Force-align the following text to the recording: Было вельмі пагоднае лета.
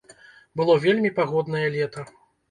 Было 0.61 0.77
вельмі 0.85 1.11
пагоднае 1.19 1.61
лета. 1.75 2.07